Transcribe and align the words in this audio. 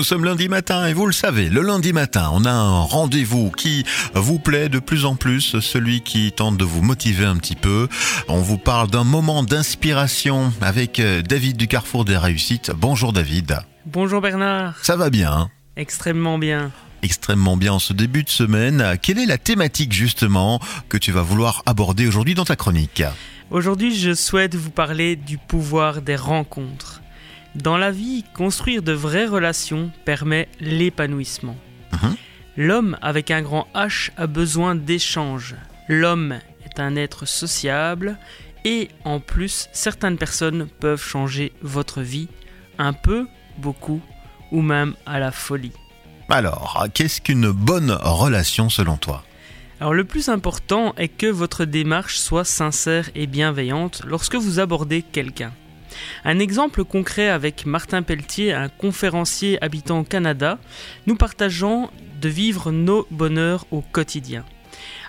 Nous 0.00 0.04
sommes 0.04 0.24
lundi 0.24 0.48
matin 0.48 0.86
et 0.86 0.94
vous 0.94 1.04
le 1.04 1.12
savez, 1.12 1.50
le 1.50 1.60
lundi 1.60 1.92
matin, 1.92 2.30
on 2.32 2.46
a 2.46 2.50
un 2.50 2.80
rendez-vous 2.80 3.50
qui 3.50 3.84
vous 4.14 4.38
plaît 4.38 4.70
de 4.70 4.78
plus 4.78 5.04
en 5.04 5.14
plus, 5.14 5.60
celui 5.60 6.00
qui 6.00 6.32
tente 6.32 6.56
de 6.56 6.64
vous 6.64 6.80
motiver 6.80 7.26
un 7.26 7.36
petit 7.36 7.54
peu. 7.54 7.86
On 8.26 8.40
vous 8.40 8.56
parle 8.56 8.88
d'un 8.88 9.04
moment 9.04 9.42
d'inspiration 9.42 10.54
avec 10.62 11.00
euh, 11.00 11.20
David 11.20 11.58
du 11.58 11.68
Carrefour 11.68 12.06
des 12.06 12.16
Réussites. 12.16 12.72
Bonjour 12.74 13.12
David. 13.12 13.58
Bonjour 13.84 14.22
Bernard. 14.22 14.82
Ça 14.82 14.96
va 14.96 15.10
bien 15.10 15.32
hein? 15.32 15.50
Extrêmement 15.76 16.38
bien. 16.38 16.72
Extrêmement 17.02 17.58
bien 17.58 17.74
en 17.74 17.78
ce 17.78 17.92
début 17.92 18.24
de 18.24 18.30
semaine. 18.30 18.96
Quelle 19.02 19.18
est 19.18 19.26
la 19.26 19.36
thématique 19.36 19.92
justement 19.92 20.60
que 20.88 20.96
tu 20.96 21.12
vas 21.12 21.20
vouloir 21.20 21.62
aborder 21.66 22.06
aujourd'hui 22.06 22.34
dans 22.34 22.46
ta 22.46 22.56
chronique? 22.56 23.02
Aujourd'hui, 23.50 23.94
je 23.94 24.14
souhaite 24.14 24.54
vous 24.54 24.70
parler 24.70 25.16
du 25.16 25.36
pouvoir 25.36 26.00
des 26.00 26.16
rencontres. 26.16 27.02
Dans 27.54 27.76
la 27.76 27.90
vie, 27.90 28.24
construire 28.34 28.82
de 28.82 28.92
vraies 28.92 29.26
relations 29.26 29.90
permet 30.04 30.48
l'épanouissement. 30.60 31.56
Mhm. 31.92 32.16
L'homme 32.56 32.96
avec 33.02 33.30
un 33.30 33.42
grand 33.42 33.66
H 33.74 34.10
a 34.16 34.26
besoin 34.26 34.74
d'échanges. 34.74 35.56
L'homme 35.88 36.38
est 36.64 36.80
un 36.80 36.96
être 36.96 37.26
sociable 37.26 38.18
et 38.64 38.88
en 39.04 39.20
plus, 39.20 39.68
certaines 39.72 40.18
personnes 40.18 40.68
peuvent 40.80 41.02
changer 41.02 41.52
votre 41.62 42.02
vie 42.02 42.28
un 42.78 42.92
peu, 42.92 43.26
beaucoup 43.58 44.00
ou 44.52 44.62
même 44.62 44.94
à 45.06 45.18
la 45.18 45.32
folie. 45.32 45.72
Alors, 46.28 46.86
qu'est-ce 46.94 47.20
qu'une 47.20 47.50
bonne 47.50 47.90
relation 47.90 48.68
selon 48.68 48.96
toi? 48.96 49.24
Alors 49.80 49.94
le 49.94 50.04
plus 50.04 50.28
important 50.28 50.94
est 50.98 51.08
que 51.08 51.26
votre 51.26 51.64
démarche 51.64 52.18
soit 52.18 52.44
sincère 52.44 53.08
et 53.14 53.26
bienveillante 53.26 54.02
lorsque 54.06 54.34
vous 54.34 54.60
abordez 54.60 55.00
quelqu'un. 55.00 55.52
Un 56.24 56.38
exemple 56.38 56.84
concret 56.84 57.28
avec 57.28 57.66
Martin 57.66 58.02
Pelletier, 58.02 58.52
un 58.52 58.68
conférencier 58.68 59.62
habitant 59.62 60.00
au 60.00 60.04
Canada, 60.04 60.58
nous 61.06 61.16
partageons 61.16 61.90
de 62.20 62.28
vivre 62.28 62.70
nos 62.70 63.06
bonheurs 63.10 63.66
au 63.70 63.80
quotidien. 63.80 64.44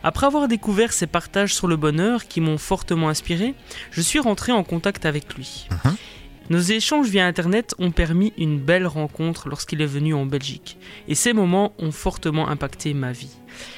Après 0.03 0.25
avoir 0.25 0.47
découvert 0.47 0.93
ses 0.93 1.07
partages 1.07 1.53
sur 1.53 1.67
le 1.67 1.75
bonheur 1.75 2.27
qui 2.27 2.41
m'ont 2.41 2.57
fortement 2.57 3.09
inspiré, 3.09 3.53
je 3.91 4.01
suis 4.01 4.19
rentré 4.19 4.51
en 4.51 4.63
contact 4.63 5.05
avec 5.05 5.35
lui. 5.35 5.67
Mhm. 5.85 5.95
Nos 6.49 6.59
échanges 6.59 7.07
via 7.07 7.25
Internet 7.27 7.75
ont 7.79 7.91
permis 7.91 8.33
une 8.37 8.59
belle 8.59 8.87
rencontre 8.87 9.47
lorsqu'il 9.47 9.81
est 9.81 9.85
venu 9.85 10.13
en 10.13 10.25
Belgique, 10.25 10.77
et 11.07 11.15
ces 11.15 11.31
moments 11.31 11.71
ont 11.79 11.91
fortement 11.91 12.49
impacté 12.49 12.93
ma 12.93 13.13
vie. 13.13 13.31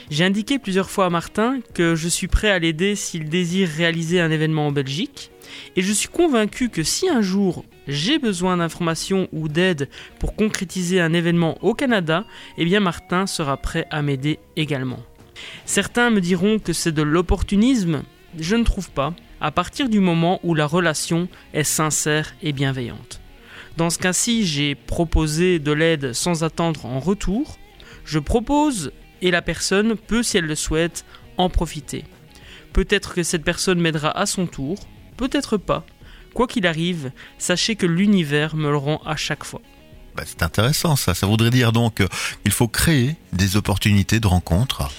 J'ai 0.09 0.23
indiqué 0.23 0.57
plusieurs 0.57 0.89
fois 0.89 1.05
à 1.05 1.09
Martin 1.11 1.59
que 1.75 1.93
je 1.93 2.07
suis 2.07 2.27
prêt 2.27 2.49
à 2.49 2.57
l'aider 2.57 2.95
s'il 2.95 3.29
désire 3.29 3.69
réaliser 3.69 4.21
un 4.21 4.31
événement 4.31 4.67
en 4.67 4.71
Belgique, 4.71 5.29
et 5.75 5.81
je 5.81 5.93
suis 5.93 6.07
convaincu 6.07 6.69
que 6.69 6.83
si 6.83 7.09
un 7.09 7.21
jour 7.21 7.65
j'ai 7.87 8.19
besoin 8.19 8.57
d'informations 8.57 9.27
ou 9.33 9.47
d'aide 9.47 9.89
pour 10.19 10.35
concrétiser 10.35 11.01
un 11.01 11.13
événement 11.13 11.57
au 11.61 11.73
Canada, 11.73 12.25
eh 12.57 12.65
bien 12.65 12.79
Martin 12.79 13.27
sera 13.27 13.57
prêt 13.57 13.87
à 13.89 14.01
m'aider 14.01 14.39
également. 14.55 14.99
Certains 15.65 16.09
me 16.09 16.21
diront 16.21 16.59
que 16.59 16.73
c'est 16.73 16.91
de 16.91 17.01
l'opportunisme, 17.01 18.03
je 18.39 18.55
ne 18.55 18.63
trouve 18.63 18.91
pas, 18.91 19.13
à 19.41 19.51
partir 19.51 19.89
du 19.89 19.99
moment 19.99 20.39
où 20.43 20.55
la 20.55 20.65
relation 20.65 21.27
est 21.53 21.63
sincère 21.63 22.33
et 22.41 22.53
bienveillante. 22.53 23.19
Dans 23.75 23.89
ce 23.89 23.97
cas-ci, 23.97 24.45
j'ai 24.45 24.75
proposé 24.75 25.59
de 25.59 25.71
l'aide 25.71 26.13
sans 26.13 26.43
attendre 26.43 26.85
en 26.85 26.99
retour. 26.99 27.57
Je 28.05 28.19
propose 28.19 28.91
et 29.21 29.31
la 29.31 29.41
personne 29.41 29.95
peut, 29.95 30.21
si 30.21 30.37
elle 30.37 30.45
le 30.45 30.55
souhaite, 30.55 31.05
en 31.37 31.49
profiter. 31.49 32.03
Peut-être 32.71 33.13
que 33.13 33.23
cette 33.23 33.43
personne 33.43 33.79
m'aidera 33.79 34.17
à 34.17 34.25
son 34.25 34.45
tour, 34.45 34.77
peut-être 35.17 35.57
pas. 35.57 35.85
Quoi 36.33 36.47
qu'il 36.47 36.65
arrive, 36.65 37.11
sachez 37.37 37.75
que 37.75 37.85
l'univers 37.85 38.55
me 38.55 38.69
le 38.69 38.77
rend 38.77 39.01
à 39.05 39.15
chaque 39.15 39.43
fois. 39.43 39.61
Bah, 40.15 40.23
C'est 40.25 40.43
intéressant 40.43 40.95
ça. 40.95 41.13
Ça 41.13 41.27
voudrait 41.27 41.49
dire 41.49 41.71
donc 41.71 42.01
euh, 42.01 42.07
qu'il 42.43 42.51
faut 42.51 42.67
créer 42.67 43.15
des 43.31 43.55
opportunités 43.57 44.19
de 44.19 44.27
rencontre. 44.27 44.89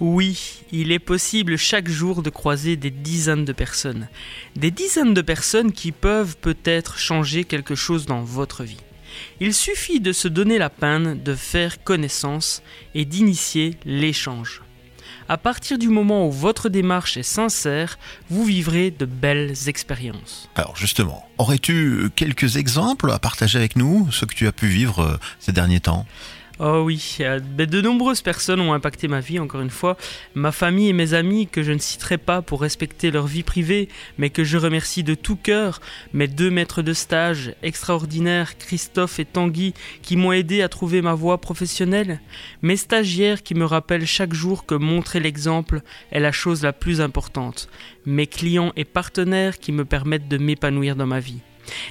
Oui, 0.00 0.64
il 0.72 0.90
est 0.90 0.98
possible 0.98 1.56
chaque 1.56 1.88
jour 1.88 2.22
de 2.22 2.30
croiser 2.30 2.76
des 2.76 2.90
dizaines 2.90 3.44
de 3.44 3.52
personnes. 3.52 4.08
Des 4.56 4.72
dizaines 4.72 5.14
de 5.14 5.22
personnes 5.22 5.72
qui 5.72 5.92
peuvent 5.92 6.36
peut-être 6.38 6.98
changer 6.98 7.44
quelque 7.44 7.76
chose 7.76 8.04
dans 8.04 8.22
votre 8.22 8.64
vie. 8.64 8.80
Il 9.40 9.54
suffit 9.54 10.00
de 10.00 10.12
se 10.12 10.26
donner 10.26 10.58
la 10.58 10.70
peine 10.70 11.22
de 11.22 11.34
faire 11.34 11.84
connaissance 11.84 12.62
et 12.94 13.04
d'initier 13.04 13.76
l'échange. 13.84 14.62
À 15.28 15.38
partir 15.38 15.78
du 15.78 15.88
moment 15.88 16.26
où 16.26 16.30
votre 16.30 16.68
démarche 16.68 17.16
est 17.16 17.22
sincère, 17.22 17.98
vous 18.30 18.44
vivrez 18.44 18.90
de 18.90 19.04
belles 19.04 19.54
expériences. 19.68 20.48
Alors 20.54 20.76
justement, 20.76 21.28
aurais-tu 21.38 22.10
quelques 22.16 22.56
exemples 22.56 23.10
à 23.10 23.18
partager 23.18 23.58
avec 23.58 23.76
nous, 23.76 24.10
ce 24.10 24.24
que 24.24 24.34
tu 24.34 24.46
as 24.46 24.52
pu 24.52 24.66
vivre 24.66 25.00
euh, 25.00 25.16
ces 25.38 25.52
derniers 25.52 25.80
temps? 25.80 26.06
Oh 26.58 26.82
oui, 26.84 27.16
euh, 27.20 27.40
ben, 27.40 27.66
de 27.66 27.80
nombreuses 27.80 28.20
personnes 28.20 28.60
ont 28.60 28.74
impacté 28.74 29.08
ma 29.08 29.20
vie, 29.20 29.38
encore 29.38 29.62
une 29.62 29.70
fois. 29.70 29.96
Ma 30.34 30.52
famille 30.52 30.88
et 30.88 30.92
mes 30.92 31.14
amis, 31.14 31.46
que 31.46 31.62
je 31.62 31.72
ne 31.72 31.78
citerai 31.78 32.18
pas 32.18 32.42
pour 32.42 32.60
respecter 32.60 33.10
leur 33.10 33.26
vie 33.26 33.42
privée, 33.42 33.88
mais 34.18 34.28
que 34.28 34.44
je 34.44 34.58
remercie 34.58 35.02
de 35.02 35.14
tout 35.14 35.36
cœur. 35.36 35.80
Mes 36.12 36.28
deux 36.28 36.50
maîtres 36.50 36.82
de 36.82 36.92
stage 36.92 37.54
extraordinaires, 37.62 38.58
Christophe 38.58 39.18
et 39.18 39.24
Tanguy, 39.24 39.72
qui 40.02 40.16
m'ont 40.16 40.32
aidé 40.32 40.60
à 40.60 40.68
trouver 40.68 41.00
ma 41.00 41.14
voie 41.14 41.40
professionnelle. 41.40 42.20
Mes 42.60 42.76
stagiaires 42.76 43.42
qui 43.42 43.54
me 43.54 43.64
rappellent 43.64 44.06
chaque 44.06 44.34
jour 44.34 44.66
que 44.66 44.74
montrer 44.74 45.20
l'exemple 45.20 45.80
est 46.10 46.20
la 46.20 46.32
chose 46.32 46.62
la 46.62 46.74
plus 46.74 47.00
importante. 47.00 47.68
Mes 48.04 48.26
clients 48.26 48.72
et 48.76 48.84
partenaires 48.84 49.58
qui 49.58 49.72
me 49.72 49.86
permettent 49.86 50.28
de 50.28 50.38
m'épanouir 50.38 50.96
dans 50.96 51.06
ma 51.06 51.20
vie. 51.20 51.40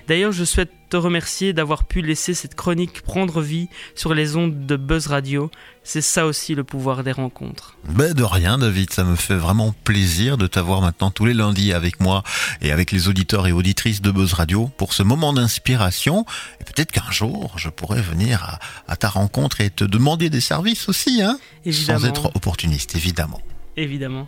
D'ailleurs, 0.08 0.32
je 0.32 0.44
souhaite 0.44 0.72
te 0.90 0.98
remercier 0.98 1.54
d'avoir 1.54 1.86
pu 1.86 2.02
laisser 2.02 2.34
cette 2.34 2.56
chronique 2.56 3.02
prendre 3.02 3.42
vie 3.42 3.70
sur 3.96 4.14
les 4.14 4.36
ondes 4.36 4.66
de 4.66 4.76
Buzz 4.76 5.08
Radio. 5.08 5.50
C'est 5.84 6.02
ça 6.02 6.26
aussi 6.26 6.54
le 6.54 6.64
pouvoir 6.64 7.04
des 7.04 7.14
rencontres. 7.14 7.78
Ben 7.86 8.14
de 8.14 8.24
rien 8.24 8.58
David, 8.58 8.92
ça 8.92 9.04
me 9.04 9.16
fait 9.16 9.36
vraiment 9.36 9.74
plaisir 9.84 10.38
de 10.38 10.48
t'avoir 10.48 10.82
maintenant 10.82 11.10
tous 11.10 11.26
les 11.26 11.34
lundis 11.34 11.72
avec 11.72 12.02
moi 12.02 12.24
et 12.62 12.72
avec 12.72 12.92
les 12.92 13.08
auditeurs 13.08 13.48
et 13.48 13.54
auditrices 13.54 14.02
de 14.02 14.12
Buzz 14.12 14.34
Radio 14.34 14.70
pour 14.78 14.94
ce 14.94 15.02
moment 15.02 15.32
d'inspiration. 15.32 16.26
Et 16.60 16.66
peut-être 16.66 16.92
qu'un 16.92 17.10
jour, 17.10 17.54
je 17.58 17.70
pourrais 17.70 18.02
venir 18.02 18.44
à, 18.44 18.60
à 18.92 18.98
ta 18.98 19.08
rencontre 19.08 19.62
et 19.62 19.70
te 19.70 19.86
demander 19.86 20.30
des 20.30 20.42
services 20.42 20.90
aussi, 20.90 21.22
hein 21.22 21.40
Évidemment. 21.66 22.00
Sans 22.00 22.06
être 22.06 22.36
opportuniste, 22.36 22.96
évidemment. 22.96 23.42
Évidemment. 23.78 24.28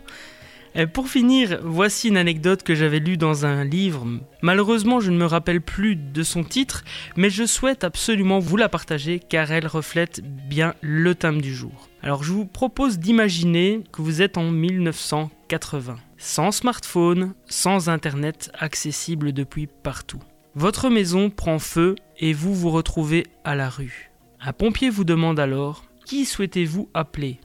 Et 0.75 0.87
pour 0.87 1.07
finir, 1.07 1.59
voici 1.63 2.07
une 2.07 2.17
anecdote 2.17 2.63
que 2.63 2.73
j'avais 2.73 2.99
lue 2.99 3.17
dans 3.17 3.45
un 3.45 3.63
livre. 3.63 4.07
Malheureusement, 4.41 4.99
je 4.99 5.11
ne 5.11 5.17
me 5.17 5.25
rappelle 5.25 5.61
plus 5.61 5.95
de 5.95 6.23
son 6.23 6.43
titre, 6.43 6.83
mais 7.15 7.29
je 7.29 7.45
souhaite 7.45 7.83
absolument 7.83 8.39
vous 8.39 8.57
la 8.57 8.69
partager 8.69 9.19
car 9.19 9.51
elle 9.51 9.67
reflète 9.67 10.21
bien 10.23 10.73
le 10.81 11.13
thème 11.13 11.41
du 11.41 11.53
jour. 11.53 11.89
Alors 12.01 12.23
je 12.23 12.33
vous 12.33 12.45
propose 12.45 12.97
d'imaginer 12.97 13.83
que 13.91 14.01
vous 14.01 14.23
êtes 14.23 14.37
en 14.37 14.49
1980, 14.49 15.95
sans 16.17 16.51
smartphone, 16.51 17.33
sans 17.45 17.87
internet 17.89 18.51
accessible 18.57 19.31
depuis 19.31 19.67
partout. 19.67 20.19
Votre 20.55 20.89
maison 20.89 21.29
prend 21.29 21.59
feu 21.59 21.95
et 22.19 22.33
vous 22.33 22.53
vous 22.55 22.71
retrouvez 22.71 23.27
à 23.43 23.55
la 23.55 23.69
rue. 23.69 24.11
Un 24.41 24.53
pompier 24.53 24.89
vous 24.89 25.03
demande 25.03 25.39
alors 25.39 25.85
qui 26.05 26.25
souhaitez-vous 26.25 26.89
appeler? 26.93 27.39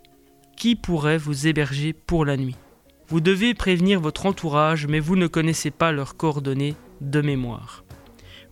Qui 0.56 0.74
pourrait 0.74 1.18
vous 1.18 1.46
héberger 1.46 1.92
pour 1.92 2.24
la 2.24 2.36
nuit? 2.36 2.56
Vous 3.08 3.20
devez 3.20 3.54
prévenir 3.54 4.00
votre 4.00 4.26
entourage, 4.26 4.86
mais 4.86 5.00
vous 5.00 5.16
ne 5.16 5.26
connaissez 5.26 5.70
pas 5.70 5.92
leurs 5.92 6.16
coordonnées 6.16 6.76
de 7.00 7.22
mémoire. 7.22 7.84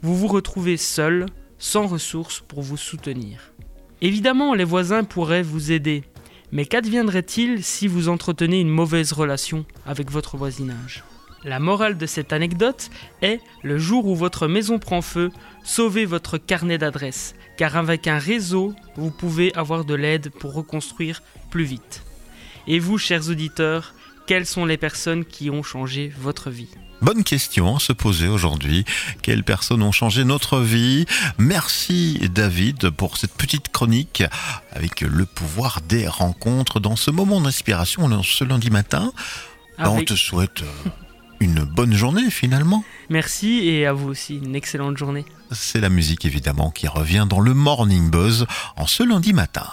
Vous 0.01 0.17
vous 0.17 0.29
retrouvez 0.29 0.79
seul, 0.79 1.27
sans 1.59 1.87
ressources 1.87 2.41
pour 2.41 2.63
vous 2.63 2.79
soutenir. 2.79 3.53
Évidemment, 4.01 4.55
les 4.55 4.65
voisins 4.65 5.05
pourraient 5.05 5.43
vous 5.43 5.73
aider, 5.73 6.05
mais 6.53 6.65
qu'adviendrait-il 6.65 7.63
si 7.63 7.87
vous 7.87 8.09
entretenez 8.09 8.61
une 8.61 8.71
mauvaise 8.71 9.13
relation 9.13 9.67
avec 9.85 10.11
votre 10.11 10.39
voisinage? 10.39 11.05
La 11.45 11.61
morale 11.61 11.99
de 11.99 12.07
cette 12.07 12.33
anecdote 12.33 12.91
est, 13.21 13.41
le 13.63 13.77
jour 13.77 14.07
où 14.07 14.17
votre 14.17 14.49
maison 14.49 14.79
prend 14.79 15.03
feu, 15.03 15.31
sauvez 15.65 16.07
votre 16.07 16.39
carnet 16.39 16.79
d'adresses, 16.79 17.35
car 17.59 17.77
avec 17.77 18.07
un 18.07 18.19
réseau, 18.19 18.75
vous 18.97 19.11
pouvez 19.11 19.55
avoir 19.55 19.85
de 19.85 19.95
l'aide 19.95 20.31
pour 20.31 20.55
reconstruire 20.55 21.23
plus 21.51 21.65
vite. 21.65 22.05
Et 22.67 22.79
vous, 22.79 22.99
chers 22.99 23.29
auditeurs, 23.29 23.95
quelles 24.27 24.47
sont 24.47 24.67
les 24.67 24.77
personnes 24.77 25.25
qui 25.25 25.51
ont 25.51 25.63
changé 25.63 26.13
votre 26.19 26.51
vie 26.51 26.69
Bonne 27.03 27.25
question 27.25 27.77
à 27.77 27.79
se 27.79 27.93
poser 27.93 28.27
aujourd'hui. 28.27 28.85
Quelles 29.23 29.45
personnes 29.45 29.83
ont 29.83 29.93
changé 29.93 30.25
notre 30.25 30.61
vie 30.61 31.05
Merci 31.39 32.19
David 32.33 32.91
pour 32.91 33.19
cette 33.19 33.35
petite 33.35 33.69
chronique 33.69 34.25
avec 34.73 35.03
le 35.03 35.27
pouvoir 35.27 35.81
des 35.83 36.09
rencontres 36.09 36.81
dans 36.81 36.97
ce 36.97 37.11
moment 37.11 37.41
d'inspiration 37.41 38.23
ce 38.23 38.45
lundi 38.45 38.71
matin. 38.71 39.13
Ben, 39.79 39.91
On 39.91 40.03
te 40.03 40.15
souhaite 40.15 40.63
euh, 40.63 40.91
une 41.41 41.65
bonne 41.65 41.93
journée 41.93 42.31
finalement. 42.31 42.83
Merci 43.11 43.69
et 43.69 43.87
à 43.87 43.93
vous 43.93 44.09
aussi, 44.09 44.39
une 44.39 44.57
excellente 44.57 44.97
journée. 44.97 45.27
C'est 45.53 45.81
la 45.81 45.91
musique 45.91 46.25
évidemment 46.25 46.71
qui 46.71 46.89
revient 46.89 47.27
dans 47.29 47.41
le 47.41 47.53
Morning 47.53 48.11
Buzz 48.11 48.47
en 48.77 48.87
ce 48.87 49.03
lundi 49.03 49.35
matin. 49.35 49.67